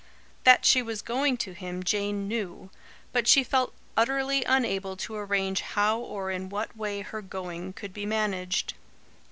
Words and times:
That 0.45 0.65
she 0.65 0.81
was 0.81 1.03
going 1.03 1.37
to 1.37 1.51
him, 1.53 1.83
Jane 1.83 2.27
knew; 2.27 2.71
but 3.13 3.27
she 3.27 3.43
felt 3.43 3.71
utterly 3.95 4.43
unable 4.45 4.97
to 4.97 5.15
arrange 5.15 5.61
how 5.61 5.99
or 5.99 6.31
in 6.31 6.49
what 6.49 6.75
way 6.75 7.01
her 7.01 7.21
going 7.21 7.71
could 7.73 7.93
be 7.93 8.07
managed. 8.07 8.73